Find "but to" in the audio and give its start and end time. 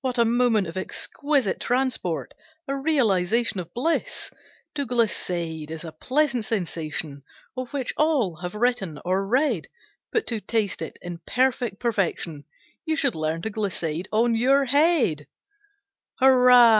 10.10-10.40